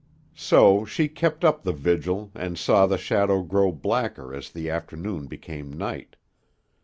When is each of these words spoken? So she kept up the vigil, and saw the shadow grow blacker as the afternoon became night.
So 0.33 0.83
she 0.83 1.07
kept 1.07 1.45
up 1.45 1.61
the 1.61 1.71
vigil, 1.73 2.31
and 2.33 2.57
saw 2.57 2.87
the 2.87 2.97
shadow 2.97 3.43
grow 3.43 3.71
blacker 3.71 4.33
as 4.33 4.49
the 4.49 4.67
afternoon 4.67 5.27
became 5.27 5.71
night. 5.71 6.15